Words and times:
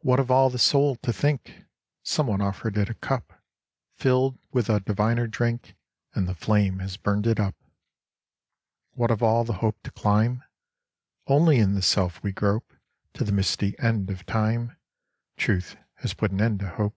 What 0.00 0.18
of 0.18 0.30
all 0.30 0.48
the 0.48 0.58
soul 0.58 0.96
to 1.02 1.12
think? 1.12 1.66
Some 2.02 2.26
one 2.28 2.40
offered 2.40 2.78
it 2.78 2.88
a 2.88 2.94
cup 2.94 3.38
Filled 3.98 4.38
with 4.50 4.70
a 4.70 4.80
diviner 4.80 5.26
drink, 5.26 5.76
And 6.14 6.26
the 6.26 6.34
flame 6.34 6.78
has 6.78 6.96
burned 6.96 7.26
it 7.26 7.38
up. 7.38 7.54
What 8.92 9.10
of 9.10 9.22
all 9.22 9.44
the 9.44 9.52
hope 9.60 9.82
to 9.82 9.90
climb? 9.90 10.42
Only 11.26 11.58
in 11.58 11.74
the 11.74 11.82
self 11.82 12.22
we 12.22 12.32
grope 12.32 12.72
To 13.12 13.24
the 13.24 13.32
misty 13.32 13.78
end 13.78 14.08
of 14.08 14.24
time: 14.24 14.74
Truth 15.36 15.76
has 15.96 16.14
put 16.14 16.30
an 16.30 16.40
end 16.40 16.60
to 16.60 16.70
hope. 16.70 16.96